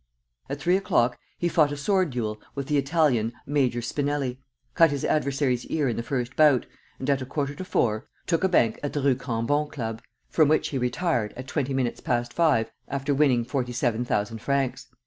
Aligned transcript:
At 0.49 0.59
three 0.59 0.77
o'clock 0.77 1.19
he 1.37 1.47
fought 1.47 1.71
a 1.71 1.77
sword 1.77 2.09
duel 2.09 2.41
with 2.55 2.65
the 2.65 2.77
Italian 2.79 3.33
Major 3.45 3.81
Spinelli, 3.83 4.39
cut 4.73 4.89
his 4.89 5.05
adversary's 5.05 5.63
ear 5.67 5.87
in 5.87 5.95
the 5.95 6.01
first 6.01 6.35
bout, 6.35 6.65
and, 6.97 7.07
at 7.07 7.21
a 7.21 7.25
quarter 7.27 7.53
to 7.53 7.63
four, 7.63 8.07
took 8.25 8.43
a 8.43 8.49
bank 8.49 8.79
at 8.81 8.93
the 8.93 9.01
Rue 9.03 9.13
Cambon 9.13 9.69
Club, 9.69 10.01
from 10.27 10.47
which 10.47 10.69
he 10.69 10.79
retired, 10.79 11.35
at 11.37 11.45
twenty 11.45 11.75
minutes 11.75 11.99
past 11.99 12.33
five, 12.33 12.71
after 12.87 13.13
winning 13.13 13.45
forty 13.45 13.73
seven 13.73 14.03
thousand 14.03 14.39
francs. 14.39 14.87